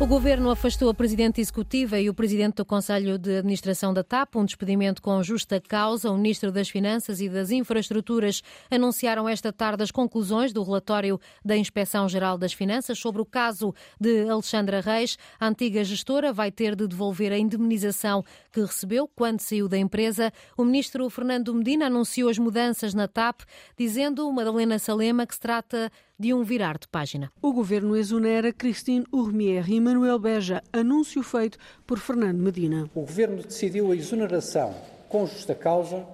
O 0.00 0.06
governo 0.08 0.50
afastou 0.50 0.90
a 0.90 0.94
presidente 0.94 1.40
executiva 1.40 2.00
e 2.00 2.10
o 2.10 2.14
presidente 2.14 2.56
do 2.56 2.64
Conselho 2.64 3.16
de 3.16 3.38
Administração 3.38 3.94
da 3.94 4.02
TAP, 4.02 4.34
um 4.34 4.44
despedimento 4.44 5.00
com 5.00 5.22
justa 5.22 5.60
causa. 5.60 6.10
O 6.10 6.16
ministro 6.16 6.50
das 6.50 6.68
Finanças 6.68 7.20
e 7.20 7.28
das 7.28 7.52
Infraestruturas 7.52 8.42
anunciaram 8.68 9.28
esta 9.28 9.52
tarde 9.52 9.84
as 9.84 9.92
conclusões 9.92 10.52
do 10.52 10.64
relatório 10.64 11.20
da 11.44 11.56
Inspeção-Geral 11.56 12.36
das 12.36 12.52
Finanças 12.52 12.98
sobre 12.98 13.22
o 13.22 13.24
caso 13.24 13.72
de 13.98 14.28
Alexandra 14.28 14.80
Reis. 14.80 15.16
A 15.38 15.46
antiga 15.46 15.84
gestora 15.84 16.32
vai 16.32 16.50
ter 16.50 16.74
de 16.74 16.88
devolver 16.88 17.32
a 17.32 17.38
indemnização 17.38 18.24
que 18.50 18.60
recebeu 18.60 19.08
quando 19.14 19.40
saiu 19.40 19.68
da 19.68 19.78
empresa. 19.78 20.32
O 20.56 20.64
ministro 20.64 21.08
Fernando 21.08 21.54
Medina 21.54 21.86
anunciou 21.86 22.28
as 22.28 22.36
mudanças 22.36 22.94
na 22.94 23.06
TAP, 23.06 23.42
dizendo 23.78 24.30
Madalena 24.32 24.76
Salema 24.76 25.24
que 25.24 25.34
se 25.34 25.40
trata 25.40 25.90
de 26.18 26.32
um 26.32 26.44
virar 26.44 26.78
de 26.78 26.86
página. 26.86 27.30
O 27.42 27.52
governo 27.52 27.96
exonera 27.96 28.52
Christine 28.52 29.04
Urmier 29.12 29.68
e 29.68 29.80
Manuel 29.80 30.18
Beja, 30.18 30.62
anúncio 30.72 31.22
feito 31.22 31.58
por 31.86 31.98
Fernando 31.98 32.38
Medina. 32.38 32.88
O 32.94 33.00
governo 33.00 33.42
decidiu 33.42 33.90
a 33.90 33.96
exoneração 33.96 34.74
com 35.08 35.26
justa 35.26 35.54
causa 35.54 36.06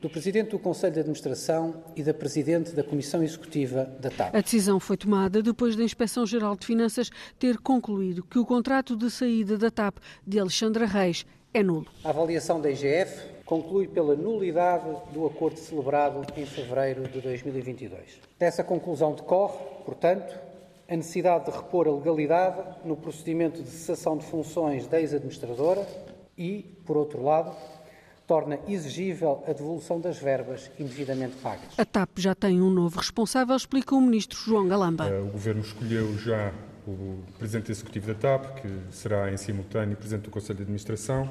do 0.00 0.10
Presidente 0.10 0.50
do 0.50 0.58
Conselho 0.58 0.92
de 0.92 1.00
Administração 1.00 1.82
e 1.96 2.02
da 2.02 2.12
Presidente 2.12 2.72
da 2.72 2.82
Comissão 2.82 3.22
Executiva 3.22 3.84
da 4.00 4.10
TAP. 4.10 4.34
A 4.34 4.40
decisão 4.40 4.78
foi 4.78 4.96
tomada 4.96 5.42
depois 5.42 5.76
da 5.76 5.82
Inspeção-Geral 5.82 6.56
de 6.56 6.66
Finanças 6.66 7.10
ter 7.38 7.56
concluído 7.58 8.22
que 8.22 8.38
o 8.38 8.44
contrato 8.44 8.96
de 8.96 9.10
saída 9.10 9.56
da 9.56 9.70
TAP 9.70 9.96
de 10.26 10.38
Alexandra 10.38 10.84
Reis 10.84 11.24
é 11.54 11.62
nulo. 11.62 11.86
A 12.02 12.10
avaliação 12.10 12.60
da 12.60 12.70
IGF 12.70 13.33
conclui 13.44 13.86
pela 13.86 14.14
nulidade 14.14 14.88
do 15.12 15.26
acordo 15.26 15.58
celebrado 15.58 16.24
em 16.36 16.46
fevereiro 16.46 17.06
de 17.08 17.20
2022. 17.20 18.20
Dessa 18.38 18.64
conclusão 18.64 19.14
decorre, 19.14 19.58
portanto, 19.84 20.34
a 20.88 20.96
necessidade 20.96 21.46
de 21.46 21.50
repor 21.50 21.86
a 21.86 21.92
legalidade 21.92 22.62
no 22.84 22.96
procedimento 22.96 23.62
de 23.62 23.68
cessação 23.68 24.16
de 24.16 24.24
funções 24.24 24.86
da 24.86 25.00
ex-administradora 25.00 25.86
e, 26.36 26.76
por 26.84 26.96
outro 26.96 27.22
lado, 27.22 27.54
torna 28.26 28.58
exigível 28.66 29.42
a 29.46 29.52
devolução 29.52 30.00
das 30.00 30.18
verbas 30.18 30.70
indevidamente 30.78 31.36
pagas. 31.36 31.78
A 31.78 31.84
TAP 31.84 32.18
já 32.18 32.34
tem 32.34 32.60
um 32.60 32.70
novo 32.70 32.98
responsável, 32.98 33.54
explica 33.54 33.94
o 33.94 34.00
ministro 34.00 34.38
João 34.38 34.66
Galamba. 34.66 35.06
O 35.20 35.32
governo 35.32 35.60
escolheu 35.60 36.16
já 36.18 36.52
o 36.86 37.18
presidente 37.38 37.70
executivo 37.70 38.06
da 38.06 38.14
TAP, 38.14 38.60
que 38.60 38.68
será 38.90 39.30
em 39.30 39.36
simultâneo 39.36 39.96
presidente 39.96 40.24
do 40.24 40.30
Conselho 40.30 40.56
de 40.56 40.62
Administração 40.62 41.28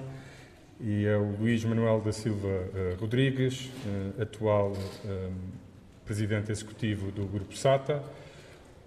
e 0.79 1.05
é 1.05 1.17
o 1.17 1.35
Luís 1.39 1.63
Manuel 1.63 2.01
da 2.01 2.11
Silva 2.11 2.47
uh, 2.47 2.99
Rodrigues, 2.99 3.69
uh, 3.85 4.21
atual 4.21 4.71
uh, 4.71 5.33
presidente 6.05 6.51
executivo 6.51 7.11
do 7.11 7.25
Grupo 7.25 7.55
SATA, 7.55 8.03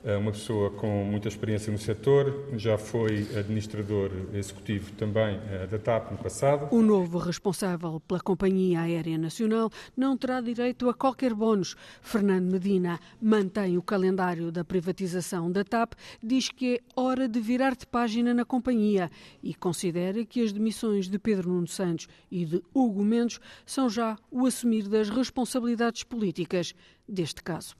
é 0.04 0.16
uma 0.16 0.32
pessoa 0.32 0.70
com 0.70 1.04
muita 1.04 1.28
experiência 1.28 1.72
no 1.72 1.78
setor, 1.78 2.48
já 2.56 2.78
foi 2.78 3.26
administrador 3.36 4.10
executivo 4.32 4.92
também 4.92 5.40
eh, 5.50 5.66
da 5.66 5.78
TAP 5.78 6.12
no 6.12 6.18
passado. 6.18 6.68
O 6.74 6.80
novo 6.80 7.18
responsável 7.18 8.00
pela 8.06 8.20
Companhia 8.20 8.80
Aérea 8.80 9.18
Nacional 9.18 9.70
não 9.96 10.16
terá 10.16 10.40
direito 10.40 10.88
a 10.88 10.94
qualquer 10.94 11.34
bónus. 11.34 11.74
Fernando 12.00 12.50
Medina 12.50 13.00
mantém 13.20 13.76
o 13.76 13.82
calendário 13.82 14.52
da 14.52 14.64
privatização 14.64 15.50
da 15.50 15.64
TAP, 15.64 15.94
diz 16.22 16.50
que 16.50 16.76
é 16.76 16.80
hora 16.94 17.28
de 17.28 17.40
virar 17.40 17.74
de 17.74 17.86
página 17.86 18.32
na 18.32 18.44
companhia 18.44 19.10
e 19.42 19.54
considera 19.54 20.24
que 20.24 20.42
as 20.42 20.52
demissões 20.52 21.08
de 21.08 21.18
Pedro 21.18 21.50
Nuno 21.50 21.66
Santos 21.66 22.06
e 22.30 22.44
de 22.44 22.62
Hugo 22.72 23.04
Mendes 23.04 23.40
são 23.64 23.88
já 23.88 24.16
o 24.30 24.46
assumir 24.46 24.88
das 24.88 25.10
responsabilidades 25.10 26.04
políticas 26.04 26.74
deste 27.08 27.42
caso. 27.42 27.74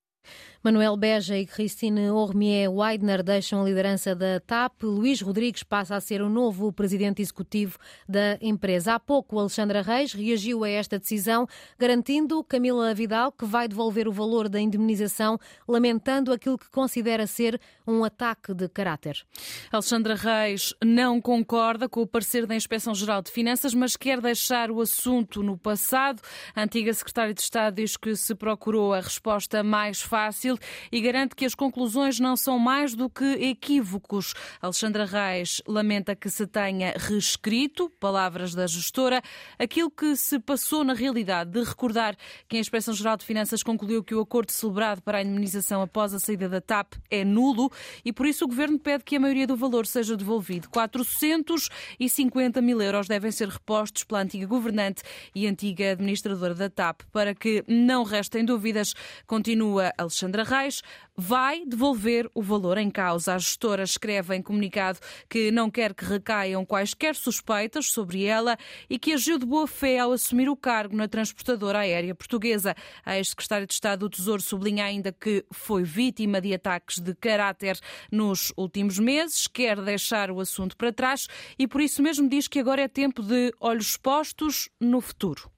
Manuel 0.66 0.96
Beja 0.96 1.38
e 1.38 1.46
Christine 1.46 2.10
Ormier 2.10 2.68
Weidner 2.68 3.22
deixam 3.22 3.62
a 3.62 3.64
liderança 3.64 4.16
da 4.16 4.40
TAP. 4.40 4.82
Luís 4.82 5.20
Rodrigues 5.20 5.62
passa 5.62 5.94
a 5.94 6.00
ser 6.00 6.20
o 6.20 6.28
novo 6.28 6.72
presidente 6.72 7.22
executivo 7.22 7.78
da 8.08 8.36
empresa. 8.40 8.94
Há 8.94 8.98
pouco, 8.98 9.38
Alexandra 9.38 9.80
Reis 9.80 10.12
reagiu 10.12 10.64
a 10.64 10.68
esta 10.68 10.98
decisão, 10.98 11.46
garantindo 11.78 12.42
Camila 12.42 12.92
Vidal 12.92 13.30
que 13.30 13.44
vai 13.44 13.68
devolver 13.68 14.08
o 14.08 14.12
valor 14.12 14.48
da 14.48 14.58
indemnização, 14.58 15.38
lamentando 15.68 16.32
aquilo 16.32 16.58
que 16.58 16.68
considera 16.68 17.28
ser 17.28 17.60
um 17.86 18.02
ataque 18.02 18.52
de 18.52 18.68
caráter. 18.68 19.24
Alexandra 19.70 20.16
Reis 20.16 20.74
não 20.84 21.20
concorda 21.20 21.88
com 21.88 22.02
o 22.02 22.06
parecer 22.08 22.44
da 22.44 22.56
Inspeção-Geral 22.56 23.22
de 23.22 23.30
Finanças, 23.30 23.72
mas 23.72 23.96
quer 23.96 24.20
deixar 24.20 24.72
o 24.72 24.80
assunto 24.80 25.44
no 25.44 25.56
passado. 25.56 26.20
A 26.56 26.64
antiga 26.64 26.92
secretária 26.92 27.32
de 27.32 27.40
Estado 27.40 27.76
diz 27.76 27.96
que 27.96 28.16
se 28.16 28.34
procurou 28.34 28.92
a 28.92 28.98
resposta 28.98 29.62
mais 29.62 30.02
fácil 30.02 30.55
fácil 30.56 30.88
e 30.90 31.00
garante 31.00 31.34
que 31.34 31.44
as 31.44 31.54
conclusões 31.54 32.18
não 32.20 32.36
são 32.36 32.58
mais 32.58 32.94
do 32.94 33.08
que 33.08 33.24
equívocos. 33.24 34.34
Alexandra 34.60 35.04
Reis 35.04 35.62
lamenta 35.66 36.14
que 36.14 36.28
se 36.30 36.46
tenha 36.46 36.94
reescrito, 36.96 37.90
palavras 38.00 38.54
da 38.54 38.66
gestora, 38.66 39.22
aquilo 39.58 39.90
que 39.90 40.16
se 40.16 40.38
passou 40.38 40.84
na 40.84 40.94
realidade, 40.94 41.50
de 41.50 41.62
recordar 41.62 42.16
que 42.48 42.56
a 42.56 42.60
Inspeção-Geral 42.60 43.16
de 43.16 43.24
Finanças 43.24 43.62
concluiu 43.62 44.02
que 44.02 44.14
o 44.14 44.20
acordo 44.20 44.52
celebrado 44.52 45.02
para 45.02 45.18
a 45.18 45.22
indemnização 45.22 45.82
após 45.82 46.14
a 46.14 46.18
saída 46.18 46.48
da 46.48 46.60
TAP 46.60 46.94
é 47.10 47.24
nulo 47.24 47.70
e 48.04 48.12
por 48.12 48.26
isso 48.26 48.44
o 48.44 48.48
Governo 48.48 48.78
pede 48.78 49.04
que 49.04 49.16
a 49.16 49.20
maioria 49.20 49.46
do 49.46 49.56
valor 49.56 49.86
seja 49.86 50.16
devolvido. 50.16 50.68
450 50.70 52.60
mil 52.60 52.80
euros 52.80 53.08
devem 53.08 53.30
ser 53.30 53.48
repostos 53.48 54.04
pela 54.04 54.20
antiga 54.20 54.46
governante 54.46 55.02
e 55.34 55.46
antiga 55.46 55.92
administradora 55.92 56.54
da 56.54 56.70
TAP. 56.70 57.02
Para 57.12 57.34
que 57.34 57.64
não 57.66 58.04
restem 58.04 58.44
dúvidas, 58.44 58.94
continua 59.26 59.92
Alexandra 59.96 60.44
Reis, 60.46 60.82
vai 61.16 61.64
devolver 61.64 62.30
o 62.34 62.42
valor 62.42 62.78
em 62.78 62.90
causa. 62.90 63.34
A 63.34 63.38
gestora 63.38 63.82
escreve 63.82 64.36
em 64.36 64.42
comunicado 64.42 65.00
que 65.28 65.50
não 65.50 65.70
quer 65.70 65.92
que 65.92 66.04
recaiam 66.04 66.64
quaisquer 66.64 67.16
suspeitas 67.16 67.86
sobre 67.86 68.24
ela 68.24 68.56
e 68.88 68.98
que 68.98 69.12
agiu 69.12 69.38
de 69.38 69.46
boa 69.46 69.66
fé 69.66 69.98
ao 69.98 70.12
assumir 70.12 70.48
o 70.48 70.56
cargo 70.56 70.94
na 70.94 71.08
transportadora 71.08 71.80
aérea 71.80 72.14
portuguesa. 72.14 72.76
A 73.04 73.16
ex-secretária 73.16 73.66
de 73.66 73.72
Estado 73.72 74.00
do 74.00 74.10
Tesouro 74.10 74.42
sublinha 74.42 74.84
ainda 74.84 75.10
que 75.10 75.44
foi 75.50 75.82
vítima 75.82 76.40
de 76.40 76.54
ataques 76.54 76.98
de 76.98 77.14
caráter 77.14 77.78
nos 78.12 78.52
últimos 78.56 78.98
meses, 78.98 79.46
quer 79.46 79.80
deixar 79.80 80.30
o 80.30 80.40
assunto 80.40 80.76
para 80.76 80.92
trás 80.92 81.26
e 81.58 81.66
por 81.66 81.80
isso 81.80 82.02
mesmo 82.02 82.28
diz 82.28 82.46
que 82.46 82.60
agora 82.60 82.82
é 82.82 82.88
tempo 82.88 83.22
de 83.22 83.52
olhos 83.60 83.96
postos 83.96 84.68
no 84.80 85.00
futuro. 85.00 85.55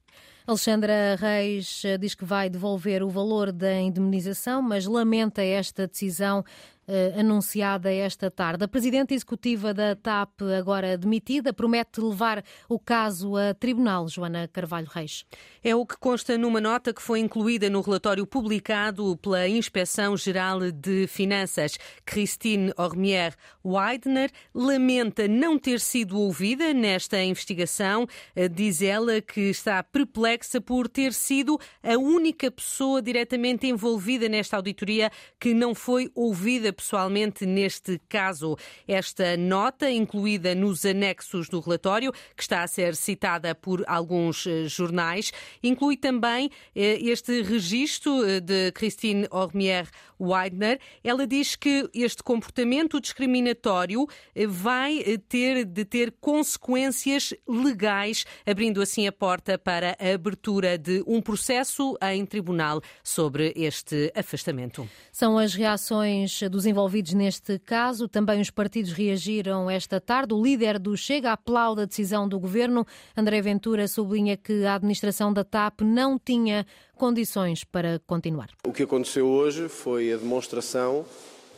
Alexandra 0.49 1.15
Reis 1.15 1.83
eh, 1.85 1.95
diz 1.95 2.15
que 2.15 2.25
vai 2.25 2.49
devolver 2.49 3.03
o 3.03 3.09
valor 3.09 3.51
da 3.51 3.79
indemnização, 3.79 4.63
mas 4.63 4.87
lamenta 4.87 5.43
esta 5.43 5.85
decisão 5.85 6.43
uh, 6.89 7.19
anunciada 7.19 7.93
esta 7.93 8.31
tarde. 8.31 8.63
A 8.63 8.67
presidente 8.67 9.13
executiva 9.13 9.73
da 9.73 9.95
TAP, 9.95 10.41
agora 10.57 10.97
demitida, 10.97 11.53
promete 11.53 12.01
levar 12.01 12.43
o 12.67 12.79
caso 12.79 13.37
a 13.37 13.53
tribunal, 13.53 14.07
Joana 14.07 14.47
Carvalho 14.47 14.87
Reis. 14.91 15.25
É 15.63 15.75
o 15.75 15.85
que 15.85 15.97
consta 15.97 16.37
numa 16.37 16.59
nota 16.59 16.93
que 16.93 17.01
foi 17.01 17.19
incluída 17.19 17.69
no 17.69 17.81
relatório 17.81 18.25
publicado 18.25 19.15
pela 19.17 19.47
Inspeção 19.47 20.17
Geral 20.17 20.71
de 20.71 21.05
Finanças. 21.07 21.77
Christine 22.05 22.73
Ormier 22.77 23.35
Weidner 23.63 24.31
lamenta 24.53 25.27
não 25.27 25.59
ter 25.59 25.79
sido 25.79 26.17
ouvida 26.19 26.73
nesta 26.73 27.21
investigação. 27.21 28.07
Eh, 28.35 28.47
diz 28.47 28.81
ela 28.81 29.21
que 29.21 29.41
está 29.49 29.83
perplexa 29.83 30.59
por 30.59 30.87
ter 30.87 31.13
sido 31.13 31.59
a 31.83 31.97
única 31.97 32.49
pessoa 32.49 33.01
diretamente 33.01 33.67
envolvida 33.67 34.27
nesta 34.27 34.55
auditoria 34.55 35.11
que 35.39 35.53
não 35.53 35.75
foi 35.75 36.09
ouvida 36.15 36.73
pessoalmente 36.79 37.45
neste 37.45 37.99
caso. 38.07 38.57
Esta 38.87 39.35
nota, 39.35 39.91
incluída 39.91 40.55
nos 40.55 40.85
anexos 40.85 41.49
do 41.49 41.59
relatório, 41.59 42.13
que 42.35 42.41
está 42.41 42.63
a 42.63 42.67
ser 42.67 42.95
citada 42.95 43.53
por 43.53 43.83
alguns 43.85 44.47
eh, 44.47 44.65
jornais, 44.67 45.31
inclui 45.61 45.97
também 45.97 46.49
eh, 46.73 46.97
este 47.01 47.41
registro 47.41 48.25
eh, 48.25 48.39
de 48.39 48.71
Christine 48.71 49.27
Ormier 49.29 49.87
Weidner. 50.19 50.79
Ela 51.03 51.27
diz 51.27 51.55
que 51.55 51.89
este 51.93 52.23
comportamento 52.23 52.99
discriminatório 53.01 54.07
vai 54.47 55.03
ter 55.27 55.65
de 55.65 55.83
ter 55.83 56.13
consequências 56.19 57.33
legais, 57.47 58.25
abrindo 58.45 58.81
assim 58.81 59.05
a 59.07 59.11
porta 59.11 59.57
para 59.57 59.97
a 59.99 60.13
abertura 60.13 60.77
de 60.77 61.03
um 61.05 61.21
processo 61.21 61.97
em 62.01 62.25
tribunal 62.25 62.81
sobre 63.03 63.53
este 63.55 64.11
afastamento. 64.15 64.87
São 65.11 65.37
as 65.37 65.53
reações 65.53 66.41
dos 66.43 66.65
envolvidos 66.69 67.13
neste 67.13 67.59
caso. 67.59 68.07
Também 68.07 68.39
os 68.39 68.49
partidos 68.49 68.91
reagiram 68.91 69.69
esta 69.69 69.99
tarde. 69.99 70.33
O 70.33 70.41
líder 70.41 70.79
do 70.79 70.95
Chega 70.95 71.33
aplaude 71.33 71.81
a 71.81 71.85
decisão 71.85 72.29
do 72.29 72.39
governo. 72.39 72.85
André 73.17 73.41
Ventura 73.41 73.87
sublinha 73.87 74.37
que 74.37 74.65
a 74.65 74.75
administração 74.75 75.33
da 75.33 75.43
TAP 75.43 75.81
não 75.81 76.17
tinha 76.17 76.65
condições 76.95 77.63
para 77.63 77.99
continuar. 78.05 78.49
O 78.65 78.71
que 78.71 78.83
aconteceu 78.83 79.27
hoje 79.27 79.67
foi 79.67 80.13
a 80.13 80.17
demonstração 80.17 81.05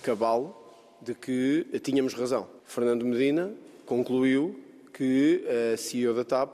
cabal 0.02 0.58
de 1.02 1.14
que 1.14 1.66
tínhamos 1.84 2.14
razão. 2.14 2.48
Fernando 2.66 3.06
Medina 3.06 3.52
concluiu 3.86 4.60
que 4.94 5.44
a 5.74 5.78
CEO 5.78 6.14
da 6.14 6.24
TAP 6.24 6.54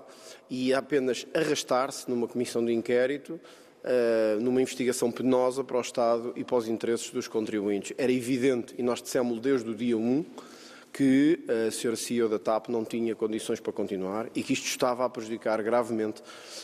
ia 0.49 0.77
apenas 0.77 1.25
arrastar-se 1.33 2.09
numa 2.09 2.27
comissão 2.27 2.63
de 2.65 2.73
inquérito 2.73 3.39
numa 4.39 4.61
investigação 4.61 5.11
penosa 5.11 5.63
para 5.63 5.77
o 5.77 5.81
Estado 5.81 6.33
e 6.35 6.43
para 6.43 6.57
os 6.57 6.67
interesses 6.67 7.09
dos 7.09 7.27
contribuintes. 7.27 7.93
Era 7.97 8.11
evidente, 8.11 8.73
e 8.77 8.83
nós 8.83 9.01
dissemos 9.01 9.39
desde 9.39 9.69
o 9.69 9.75
dia 9.75 9.97
1, 9.97 10.25
que 10.97 11.45
a 11.67 11.69
senhora 11.69 11.95
CEO 11.95 12.27
da 12.27 12.39
TAP 12.39 12.69
não 12.69 12.83
tinha 12.83 13.13
condições 13.13 13.59
para 13.59 13.71
continuar 13.71 14.29
e 14.33 14.41
que 14.41 14.53
isto 14.53 14.65
estava 14.65 15.05
a 15.05 15.09
prejudicar 15.09 15.61
gravemente 15.61 16.23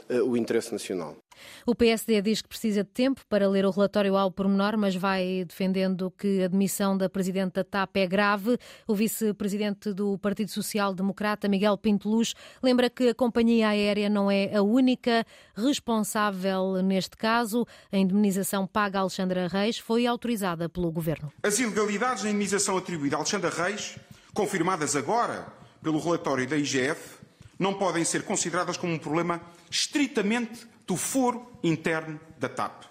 uh, 0.09 0.23
o 0.23 0.35
interesse 0.35 0.71
nacional. 0.71 1.15
O 1.65 1.75
PSD 1.75 2.21
diz 2.21 2.41
que 2.41 2.49
precisa 2.49 2.83
de 2.83 2.89
tempo 2.89 3.21
para 3.27 3.47
ler 3.47 3.65
o 3.65 3.71
relatório 3.71 4.15
ao 4.15 4.31
pormenor, 4.31 4.77
mas 4.77 4.95
vai 4.95 5.45
defendendo 5.45 6.11
que 6.11 6.43
a 6.43 6.47
demissão 6.47 6.97
da 6.97 7.09
Presidente 7.09 7.53
da 7.53 7.63
TAP 7.63 7.97
é 7.97 8.07
grave. 8.07 8.57
O 8.87 8.95
Vice-Presidente 8.95 9.93
do 9.93 10.17
Partido 10.17 10.51
Social 10.51 10.93
Democrata, 10.93 11.47
Miguel 11.47 11.77
Pinto 11.77 12.09
Luz, 12.09 12.33
lembra 12.61 12.89
que 12.89 13.09
a 13.09 13.15
companhia 13.15 13.69
aérea 13.69 14.09
não 14.09 14.29
é 14.29 14.55
a 14.55 14.61
única 14.61 15.25
responsável 15.55 16.81
neste 16.81 17.17
caso. 17.17 17.65
A 17.91 17.97
indemnização 17.97 18.67
paga 18.67 18.99
a 18.99 19.01
Alexandra 19.01 19.47
Reis 19.47 19.77
foi 19.77 20.05
autorizada 20.05 20.69
pelo 20.69 20.91
Governo. 20.91 21.31
As 21.41 21.59
ilegalidades 21.59 22.23
na 22.23 22.29
indemnização 22.29 22.77
atribuída 22.77 23.15
a 23.15 23.19
Alexandra 23.19 23.49
Reis, 23.49 23.97
confirmadas 24.33 24.95
agora 24.95 25.47
pelo 25.81 25.99
relatório 25.99 26.47
da 26.47 26.57
IGF, 26.57 27.17
não 27.59 27.73
podem 27.73 28.03
ser 28.03 28.23
consideradas 28.23 28.77
como 28.77 28.93
um 28.93 28.99
problema 28.99 29.41
estritamente 29.69 30.67
do 30.85 30.95
foro 30.95 31.59
interno 31.63 32.19
da 32.37 32.49
TAP. 32.49 32.85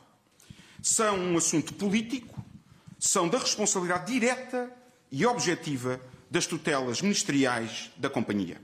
São 0.82 1.16
um 1.18 1.36
assunto 1.36 1.74
político, 1.74 2.42
são 2.98 3.28
da 3.28 3.38
responsabilidade 3.38 4.12
direta 4.12 4.72
e 5.10 5.24
objetiva 5.26 6.00
das 6.30 6.46
tutelas 6.46 7.02
ministeriais 7.02 7.90
da 7.96 8.08
companhia. 8.08 8.60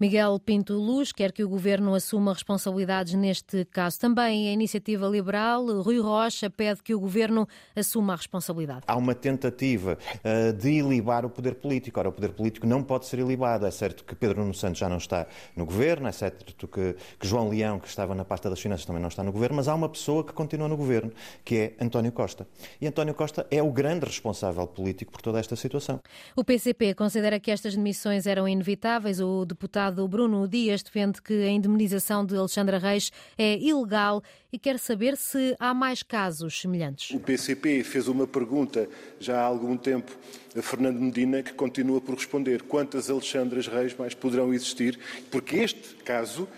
Miguel 0.00 0.38
Pinto 0.38 0.74
Luz 0.74 1.10
quer 1.10 1.32
que 1.32 1.42
o 1.42 1.48
governo 1.48 1.92
assuma 1.92 2.32
responsabilidades 2.32 3.14
neste 3.14 3.64
caso. 3.64 3.98
Também 3.98 4.48
a 4.48 4.52
iniciativa 4.52 5.08
liberal, 5.08 5.66
Rui 5.82 5.98
Rocha, 5.98 6.48
pede 6.48 6.84
que 6.84 6.94
o 6.94 7.00
governo 7.00 7.48
assuma 7.74 8.12
a 8.12 8.16
responsabilidade. 8.16 8.82
Há 8.86 8.96
uma 8.96 9.12
tentativa 9.12 9.98
uh, 9.98 10.52
de 10.52 10.70
ilibar 10.70 11.26
o 11.26 11.30
poder 11.30 11.56
político. 11.56 11.98
Ora, 11.98 12.10
o 12.10 12.12
poder 12.12 12.30
político 12.30 12.64
não 12.64 12.80
pode 12.80 13.06
ser 13.06 13.18
ilibado. 13.18 13.66
É 13.66 13.72
certo 13.72 14.04
que 14.04 14.14
Pedro 14.14 14.40
Nuno 14.40 14.54
Santos 14.54 14.78
já 14.78 14.88
não 14.88 14.98
está 14.98 15.26
no 15.56 15.66
governo, 15.66 16.06
é 16.06 16.12
certo 16.12 16.68
que, 16.68 16.94
que 17.18 17.26
João 17.26 17.48
Leão, 17.48 17.80
que 17.80 17.88
estava 17.88 18.14
na 18.14 18.24
pasta 18.24 18.48
das 18.48 18.60
finanças, 18.60 18.86
também 18.86 19.02
não 19.02 19.08
está 19.08 19.24
no 19.24 19.32
governo, 19.32 19.56
mas 19.56 19.66
há 19.66 19.74
uma 19.74 19.88
pessoa 19.88 20.22
que 20.22 20.32
continua 20.32 20.68
no 20.68 20.76
governo, 20.76 21.12
que 21.44 21.56
é 21.56 21.84
António 21.84 22.12
Costa. 22.12 22.46
E 22.80 22.86
António 22.86 23.14
Costa 23.14 23.48
é 23.50 23.60
o 23.60 23.72
grande 23.72 24.06
responsável 24.06 24.64
político 24.68 25.10
por 25.10 25.22
toda 25.22 25.40
esta 25.40 25.56
situação. 25.56 25.98
O 26.36 26.44
PCP 26.44 26.94
considera 26.94 27.40
que 27.40 27.50
estas 27.50 27.74
demissões 27.74 28.28
eram 28.28 28.48
inevitáveis. 28.48 29.20
O 29.20 29.44
deputado 29.44 29.87
deputado 29.88 30.08
Bruno 30.08 30.46
Dias 30.46 30.82
defende 30.82 31.20
que 31.22 31.32
a 31.32 31.50
indemnização 31.50 32.24
de 32.24 32.36
Alexandra 32.36 32.78
Reis 32.78 33.10
é 33.36 33.56
ilegal 33.58 34.22
e 34.52 34.58
quer 34.58 34.78
saber 34.78 35.16
se 35.16 35.56
há 35.58 35.72
mais 35.74 36.02
casos 36.02 36.60
semelhantes. 36.60 37.10
O 37.14 37.20
PCP 37.20 37.82
fez 37.84 38.08
uma 38.08 38.26
pergunta 38.26 38.88
já 39.18 39.40
há 39.40 39.44
algum 39.44 39.76
tempo 39.76 40.12
a 40.56 40.62
Fernando 40.62 40.98
Medina 40.98 41.42
que 41.42 41.52
continua 41.52 42.00
por 42.00 42.14
responder 42.14 42.62
quantas 42.62 43.08
Alexandras 43.08 43.66
Reis 43.66 43.94
mais 43.96 44.14
poderão 44.14 44.52
existir, 44.52 44.98
porque 45.30 45.56
este 45.56 45.94
caso, 45.96 46.48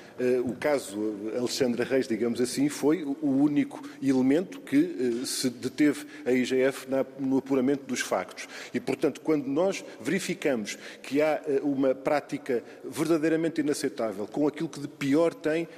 o 0.45 0.55
caso 0.55 1.15
Alexandra 1.37 1.85
Reis, 1.85 2.07
digamos 2.07 2.41
assim, 2.41 2.69
foi 2.69 3.05
o 3.05 3.29
único 3.29 3.83
elemento 4.03 4.61
que 4.61 4.77
eh, 5.23 5.27
se 5.27 5.49
deteve 5.49 6.07
a 6.25 6.33
IGF 6.33 6.87
no 7.19 7.39
apuramento 7.39 7.85
dos 7.87 8.01
factos. 8.01 8.49
E, 8.75 8.81
portanto, 8.81 9.21
quando 9.21 9.47
nós 9.47 9.85
verificamos 10.01 10.77
que 11.03 11.23
há 11.23 11.41
eh, 11.47 11.61
uma 11.63 11.95
prática 11.95 12.63
verdadeiramente 12.85 13.61
inaceitável 13.61 14.27
com 14.27 14.47
aquilo 14.47 14.69
que 14.69 14.81
de 14.81 14.89
pior 14.89 15.35
tem 15.35 15.69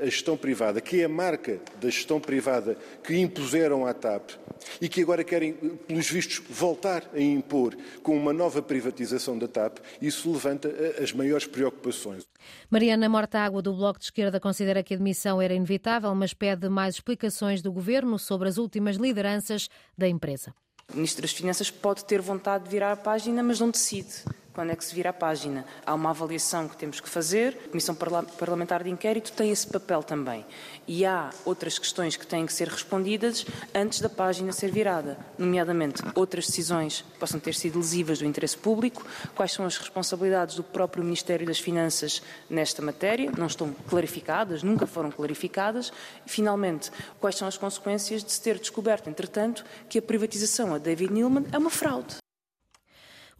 a 0.00 0.06
gestão 0.06 0.34
privada, 0.34 0.80
que 0.80 1.02
é 1.02 1.04
a 1.04 1.08
marca 1.08 1.60
da 1.78 1.90
gestão 1.90 2.18
privada 2.18 2.76
que 3.02 3.18
impuseram 3.18 3.86
à 3.86 3.92
TAP 3.92 4.30
e 4.80 4.88
que 4.88 5.02
agora 5.02 5.24
querem, 5.24 5.52
pelos 5.52 6.10
vistos, 6.10 6.42
voltar 6.48 7.04
a 7.14 7.20
impor 7.20 7.76
com 8.02 8.16
uma 8.16 8.32
nova 8.32 8.62
privatização 8.62 9.38
da 9.38 9.48
TAP, 9.48 9.78
isso 10.00 10.30
levanta 10.32 10.68
eh, 10.68 11.02
as 11.02 11.12
maiores 11.12 11.46
preocupações. 11.46 12.26
Mariana 12.70 13.08
Mortágua, 13.08 13.62
do 13.62 13.72
Bloco 13.78 13.98
de 13.98 14.04
Esquerda, 14.04 14.38
considera 14.38 14.82
que 14.82 14.92
a 14.92 14.96
admissão 14.96 15.40
era 15.40 15.54
inevitável, 15.54 16.14
mas 16.14 16.34
pede 16.34 16.68
mais 16.68 16.96
explicações 16.96 17.62
do 17.62 17.72
Governo 17.72 18.18
sobre 18.18 18.48
as 18.48 18.58
últimas 18.58 18.96
lideranças 18.96 19.68
da 19.96 20.06
empresa. 20.08 20.54
O 20.92 20.96
Ministro 20.96 21.22
das 21.22 21.32
Finanças 21.32 21.70
pode 21.70 22.04
ter 22.04 22.20
vontade 22.20 22.64
de 22.64 22.70
virar 22.70 22.92
a 22.92 22.96
página, 22.96 23.42
mas 23.42 23.60
não 23.60 23.70
decide 23.70 24.24
quando 24.58 24.70
é 24.70 24.74
que 24.74 24.84
se 24.84 24.92
vira 24.92 25.10
a 25.10 25.12
página. 25.12 25.64
Há 25.86 25.94
uma 25.94 26.10
avaliação 26.10 26.66
que 26.66 26.76
temos 26.76 26.98
que 26.98 27.08
fazer, 27.08 27.56
a 27.66 27.68
Comissão 27.68 27.94
Parlamentar 27.94 28.82
de 28.82 28.90
Inquérito 28.90 29.30
tem 29.30 29.52
esse 29.52 29.64
papel 29.64 30.02
também. 30.02 30.44
E 30.84 31.06
há 31.06 31.30
outras 31.44 31.78
questões 31.78 32.16
que 32.16 32.26
têm 32.26 32.44
que 32.44 32.52
ser 32.52 32.66
respondidas 32.66 33.46
antes 33.72 34.00
da 34.00 34.08
página 34.08 34.50
ser 34.50 34.72
virada, 34.72 35.16
nomeadamente 35.38 36.02
outras 36.12 36.48
decisões 36.48 37.02
que 37.02 37.18
possam 37.20 37.38
ter 37.38 37.54
sido 37.54 37.78
lesivas 37.78 38.18
do 38.18 38.24
interesse 38.24 38.58
público, 38.58 39.06
quais 39.36 39.52
são 39.52 39.64
as 39.64 39.76
responsabilidades 39.76 40.56
do 40.56 40.64
próprio 40.64 41.04
Ministério 41.04 41.46
das 41.46 41.60
Finanças 41.60 42.20
nesta 42.50 42.82
matéria, 42.82 43.30
não 43.38 43.46
estão 43.46 43.72
clarificadas, 43.88 44.64
nunca 44.64 44.88
foram 44.88 45.12
clarificadas, 45.12 45.92
e, 46.26 46.28
finalmente, 46.28 46.90
quais 47.20 47.36
são 47.36 47.46
as 47.46 47.56
consequências 47.56 48.24
de 48.24 48.32
se 48.32 48.42
ter 48.42 48.58
descoberto, 48.58 49.08
entretanto, 49.08 49.64
que 49.88 50.00
a 50.00 50.02
privatização 50.02 50.74
a 50.74 50.78
David 50.78 51.12
Neilman 51.12 51.46
é 51.52 51.58
uma 51.58 51.70
fraude. 51.70 52.16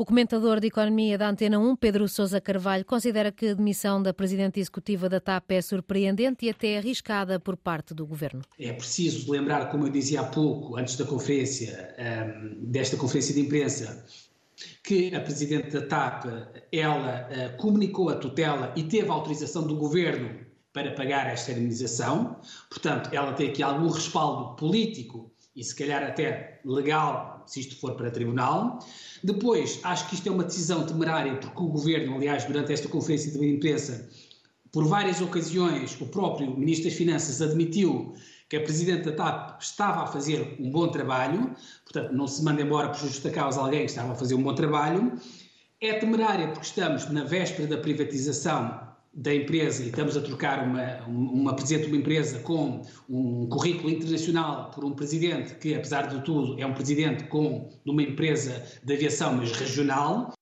O 0.01 0.05
comentador 0.05 0.61
de 0.61 0.69
economia 0.69 1.19
da 1.19 1.29
Antena 1.29 1.59
1, 1.59 1.75
Pedro 1.75 2.07
Sousa 2.07 2.41
Carvalho, 2.41 2.85
considera 2.85 3.33
que 3.33 3.49
a 3.49 3.55
demissão 3.55 4.01
da 4.01 4.15
presidente 4.15 4.61
executiva 4.61 5.09
da 5.09 5.19
TAP 5.19 5.51
é 5.51 5.61
surpreendente 5.61 6.47
e 6.47 6.51
até 6.51 6.79
arriscada 6.79 7.41
por 7.41 7.57
parte 7.57 7.93
do 7.93 8.07
governo. 8.07 8.43
É 8.61 8.73
preciso 8.73 9.33
lembrar, 9.33 9.69
como 9.73 9.89
eu 9.89 9.91
dizia 9.91 10.21
há 10.21 10.25
pouco, 10.25 10.77
antes 10.77 10.95
da 10.95 11.05
conferência, 11.05 11.97
ehm, 11.99 12.71
desta 12.71 12.97
conferência 12.97 13.35
de 13.35 13.41
imprensa, 13.41 14.07
que 14.85 15.13
a 15.13 15.21
presidente 15.21 15.71
da 15.71 15.85
TAP, 15.85 16.27
ela 16.71 17.27
eh, 17.33 17.49
comunicou 17.59 18.09
a 18.09 18.15
tutela 18.15 18.73
e 18.77 18.85
teve 18.85 19.11
autorização 19.11 19.67
do 19.67 19.75
governo 19.75 20.47
para 20.73 20.93
pagar 20.93 21.27
esta 21.27 21.51
indemnização. 21.51 22.41
Portanto, 22.71 23.11
ela 23.13 23.33
tem 23.33 23.49
aqui 23.49 23.65
algum 23.65 23.89
respaldo 23.89 24.55
político 24.55 25.33
e 25.59 25.65
se 25.65 25.75
calhar 25.75 26.05
até 26.05 26.61
legal, 26.65 27.43
se 27.45 27.59
isto 27.59 27.77
for 27.81 27.97
para 27.97 28.13
tribunal. 28.13 28.79
Depois, 29.25 29.81
acho 29.83 30.09
que 30.09 30.15
isto 30.15 30.29
é 30.29 30.31
uma 30.31 30.45
decisão 30.45 30.87
temerária, 30.87 31.35
porque 31.35 31.61
o 31.61 31.67
governo, 31.67 32.15
aliás, 32.15 32.45
durante 32.45 32.73
esta 32.73 32.89
conferência 32.89 33.33
de 33.33 33.45
imprensa, 33.45 34.09
por 34.71 34.87
várias 34.87 35.21
ocasiões, 35.21 36.01
o 36.01 36.07
próprio 36.07 36.57
Ministro 36.57 36.89
das 36.89 36.97
Finanças 36.97 37.43
admitiu 37.43 38.15
que 38.49 38.57
a 38.57 38.61
Presidente 38.61 39.11
da 39.11 39.13
TAP 39.13 39.61
estava 39.61 40.05
a 40.05 40.07
fazer 40.07 40.57
um 40.61 40.71
bom 40.71 40.89
trabalho, 40.89 41.53
portanto, 41.85 42.13
não 42.13 42.29
se 42.29 42.43
manda 42.45 42.63
embora 42.63 42.91
por 42.91 43.01
justa 43.01 43.29
causa 43.29 43.61
alguém 43.61 43.81
que 43.81 43.91
estava 43.91 44.13
a 44.13 44.15
fazer 44.15 44.37
um 44.37 44.43
bom 44.43 44.55
trabalho. 44.55 45.13
É 45.81 45.95
temerária 45.95 46.49
porque 46.49 46.67
estamos 46.67 47.11
na 47.11 47.25
véspera 47.25 47.67
da 47.67 47.79
privatização 47.79 48.88
da 49.19 49.35
empresa 49.35 49.83
e 49.83 49.89
estamos 49.89 50.17
a 50.17 50.21
trocar 50.21 50.63
uma, 50.63 51.05
uma 51.09 51.57
presidente 51.57 51.87
de 51.87 51.93
uma 51.93 52.01
empresa 52.01 52.39
com 52.39 52.83
um 53.09 53.49
currículo 53.49 53.91
internacional 53.91 54.71
por 54.71 54.85
um 54.85 54.93
presidente 54.93 55.57
que, 55.57 55.75
apesar 55.75 56.03
de 56.03 56.23
tudo, 56.23 56.59
é 56.61 56.65
um 56.65 56.73
presidente 56.73 57.25
com 57.25 57.69
uma 57.85 58.03
empresa 58.03 58.65
de 58.83 58.95
aviação, 58.95 59.35
mas 59.35 59.51
regional. 59.51 60.33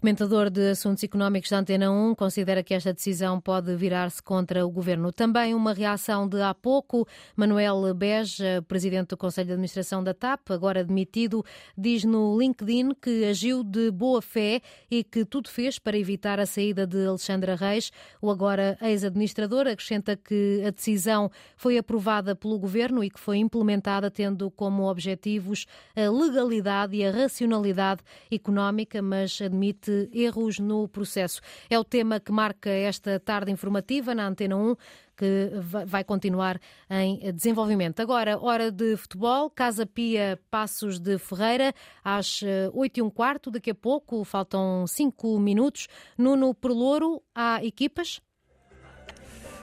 Comentador 0.00 0.48
de 0.48 0.70
Assuntos 0.70 1.04
Económicos 1.04 1.50
da 1.50 1.58
Antena 1.58 1.92
1 1.92 2.14
considera 2.14 2.62
que 2.62 2.72
esta 2.72 2.90
decisão 2.90 3.38
pode 3.38 3.76
virar-se 3.76 4.22
contra 4.22 4.64
o 4.64 4.70
governo. 4.70 5.12
Também 5.12 5.52
uma 5.54 5.74
reação 5.74 6.26
de 6.26 6.40
há 6.40 6.54
pouco. 6.54 7.06
Manuel 7.36 7.92
Beja, 7.92 8.64
presidente 8.66 9.08
do 9.08 9.18
Conselho 9.18 9.48
de 9.48 9.52
Administração 9.52 10.02
da 10.02 10.14
TAP, 10.14 10.52
agora 10.52 10.82
demitido, 10.82 11.44
diz 11.76 12.02
no 12.02 12.34
LinkedIn 12.40 12.92
que 12.94 13.26
agiu 13.26 13.62
de 13.62 13.90
boa 13.90 14.22
fé 14.22 14.62
e 14.90 15.04
que 15.04 15.22
tudo 15.22 15.50
fez 15.50 15.78
para 15.78 15.98
evitar 15.98 16.40
a 16.40 16.46
saída 16.46 16.86
de 16.86 17.04
Alexandra 17.04 17.54
Reis. 17.54 17.92
O 18.22 18.30
agora 18.30 18.78
ex-administrador 18.80 19.66
acrescenta 19.66 20.16
que 20.16 20.64
a 20.66 20.70
decisão 20.70 21.30
foi 21.58 21.76
aprovada 21.76 22.34
pelo 22.34 22.58
governo 22.58 23.04
e 23.04 23.10
que 23.10 23.20
foi 23.20 23.36
implementada 23.36 24.10
tendo 24.10 24.50
como 24.50 24.88
objetivos 24.88 25.66
a 25.94 26.08
legalidade 26.10 26.96
e 26.96 27.04
a 27.04 27.10
racionalidade 27.10 28.00
económica, 28.32 29.02
mas 29.02 29.38
admite 29.42 29.89
erros 30.12 30.58
no 30.58 30.88
processo. 30.88 31.40
É 31.68 31.78
o 31.78 31.84
tema 31.84 32.20
que 32.20 32.32
marca 32.32 32.70
esta 32.70 33.18
tarde 33.20 33.50
informativa 33.50 34.14
na 34.14 34.26
Antena 34.26 34.56
1 34.56 34.76
que 35.20 35.50
vai 35.86 36.02
continuar 36.02 36.58
em 36.88 37.30
desenvolvimento. 37.34 38.00
Agora, 38.00 38.42
hora 38.42 38.70
de 38.70 38.96
futebol, 38.96 39.50
Casa 39.50 39.84
Pia 39.84 40.40
Passos 40.50 40.98
de 40.98 41.18
Ferreira, 41.18 41.74
às 42.02 42.40
8 42.72 42.96
eh, 42.96 43.00
e 43.00 43.02
um 43.02 43.10
quarto, 43.10 43.50
daqui 43.50 43.70
a 43.70 43.74
pouco, 43.74 44.24
faltam 44.24 44.86
5 44.86 45.38
minutos. 45.38 45.88
Nuno 46.16 46.54
Perlouro, 46.54 47.22
há 47.34 47.62
equipas? 47.62 48.22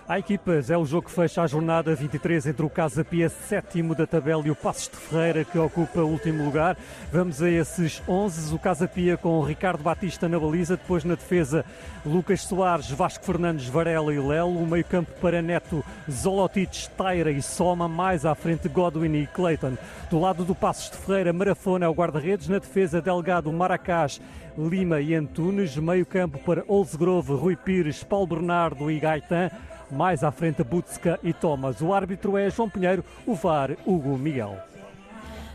Há 0.09 0.19
equipas, 0.19 0.69
é 0.69 0.77
o 0.77 0.85
jogo 0.85 1.09
que 1.09 1.13
fecha 1.13 1.41
a 1.41 1.47
jornada 1.47 1.93
23 1.93 2.47
entre 2.47 2.65
o 2.65 2.69
Casa 2.69 3.03
Pia, 3.03 3.27
sétimo 3.27 3.93
da 3.93 4.07
tabela, 4.07 4.41
e 4.47 4.49
o 4.49 4.55
Passos 4.55 4.87
de 4.87 4.95
Ferreira, 4.95 5.43
que 5.43 5.59
ocupa 5.59 5.99
o 5.99 6.07
último 6.07 6.45
lugar. 6.45 6.77
Vamos 7.11 7.41
a 7.41 7.49
esses 7.49 8.01
11. 8.07 8.55
O 8.55 8.57
Casa 8.57 8.87
Pia 8.87 9.17
com 9.17 9.41
Ricardo 9.41 9.83
Batista 9.83 10.29
na 10.29 10.39
baliza, 10.39 10.77
depois 10.77 11.03
na 11.03 11.15
defesa 11.15 11.65
Lucas 12.05 12.43
Soares, 12.43 12.89
Vasco 12.89 13.25
Fernandes, 13.25 13.67
Varela 13.67 14.13
e 14.13 14.17
Lelo. 14.17 14.57
O 14.57 14.65
meio-campo 14.65 15.11
para 15.19 15.41
Neto, 15.41 15.83
Zolotic, 16.09 16.87
Taira 16.95 17.29
e 17.29 17.41
Soma. 17.41 17.89
Mais 17.89 18.25
à 18.25 18.33
frente 18.33 18.69
Godwin 18.69 19.13
e 19.13 19.27
Clayton. 19.27 19.77
Do 20.09 20.21
lado 20.21 20.45
do 20.45 20.55
Passos 20.55 20.89
de 20.89 20.97
Ferreira, 20.99 21.33
Marafona 21.33 21.85
é 21.85 21.89
o 21.89 21.93
guarda-redes. 21.93 22.47
Na 22.47 22.59
defesa, 22.59 23.01
Delgado, 23.01 23.51
Maracás, 23.51 24.21
Lima 24.57 25.01
e 25.01 25.13
Antunes. 25.13 25.75
Meio-campo 25.75 26.39
para 26.39 26.63
Olsgrove, 26.65 27.33
Rui 27.33 27.57
Pires, 27.57 28.05
Paulo 28.05 28.27
Bernardo 28.27 28.89
e 28.89 29.01
Gaetan. 29.01 29.51
Mais 29.91 30.23
à 30.23 30.31
frente, 30.31 30.63
Butska 30.63 31.19
e 31.23 31.33
Thomas. 31.33 31.81
O 31.81 31.93
árbitro 31.93 32.37
é 32.37 32.49
João 32.49 32.69
Pinheiro, 32.69 33.03
o 33.25 33.33
VAR, 33.33 33.71
Hugo 33.85 34.17
Miguel. 34.17 34.57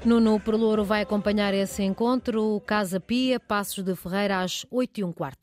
Nuno 0.04 0.40
Perlouro 0.40 0.84
vai 0.84 1.02
acompanhar 1.02 1.54
esse 1.54 1.82
encontro. 1.82 2.60
Casa 2.66 2.98
Pia, 2.98 3.38
Passos 3.38 3.84
de 3.84 3.94
Ferreira, 3.94 4.40
às 4.40 4.66
8 4.68 5.00
h 5.00 5.12
15 5.12 5.30